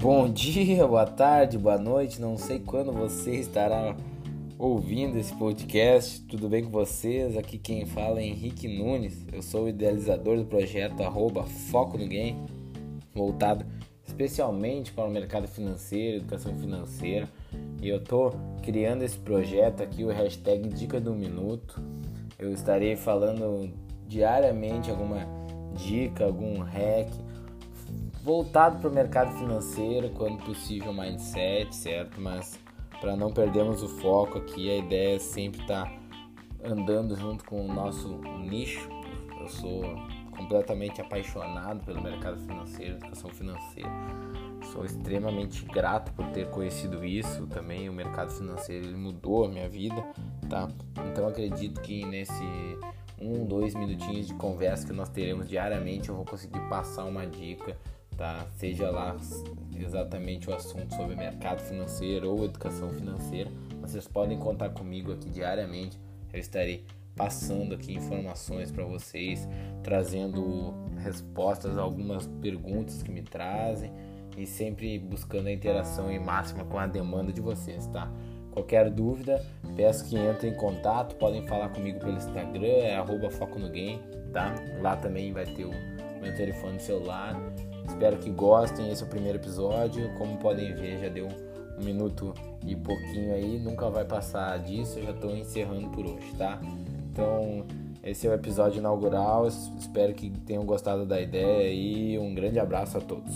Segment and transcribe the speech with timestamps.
[0.00, 2.20] Bom dia, boa tarde, boa noite.
[2.20, 3.96] Não sei quando você estará
[4.56, 6.22] ouvindo esse podcast.
[6.22, 7.36] Tudo bem com vocês?
[7.36, 9.26] Aqui quem fala é Henrique Nunes.
[9.32, 12.38] Eu sou o idealizador do projeto arroba Foco no Game,
[13.12, 13.66] voltado
[14.06, 17.28] especialmente para o mercado financeiro, educação financeira.
[17.82, 18.30] E eu tô
[18.62, 21.82] criando esse projeto aqui, o hashtag Dica do Minuto.
[22.38, 23.68] Eu estarei falando
[24.06, 25.26] diariamente alguma
[25.74, 27.10] dica, algum hack
[28.28, 32.20] voltado para o mercado financeiro, quando possível mindset, certo?
[32.20, 32.60] Mas
[33.00, 35.98] para não perdermos o foco aqui, a ideia é sempre estar tá
[36.62, 38.86] andando junto com o nosso nicho.
[39.40, 39.82] Eu sou
[40.36, 43.90] completamente apaixonado pelo mercado financeiro, educação financeira.
[44.74, 47.88] Sou extremamente grato por ter conhecido isso também.
[47.88, 50.04] O mercado financeiro ele mudou a minha vida,
[50.50, 50.68] tá?
[51.10, 52.44] Então acredito que nesse
[53.18, 57.74] um, dois minutinhos de conversa que nós teremos diariamente eu vou conseguir passar uma dica
[58.18, 58.46] tá?
[58.56, 59.16] Seja lá
[59.74, 65.98] exatamente o assunto sobre mercado financeiro ou educação financeira, vocês podem contar comigo aqui diariamente.
[66.32, 69.48] Eu estarei passando aqui informações para vocês,
[69.82, 73.90] trazendo respostas a algumas perguntas que me trazem
[74.36, 78.10] e sempre buscando a interação em máxima com a demanda de vocês, tá?
[78.52, 79.44] Qualquer dúvida,
[79.76, 84.00] peço que entrem em contato, podem falar comigo pelo Instagram, é arroba foco no game,
[84.32, 84.54] tá?
[84.80, 85.70] Lá também vai ter o
[86.20, 87.36] meu telefone celular
[87.88, 88.90] Espero que gostem.
[88.90, 90.12] Esse é o primeiro episódio.
[90.18, 91.28] Como podem ver, já deu
[91.78, 93.58] um minuto e pouquinho aí.
[93.58, 94.98] Nunca vai passar disso.
[94.98, 96.60] Eu já estou encerrando por hoje, tá?
[97.10, 97.64] Então,
[98.04, 99.46] esse é o episódio inaugural.
[99.46, 103.34] Espero que tenham gostado da ideia e um grande abraço a todos.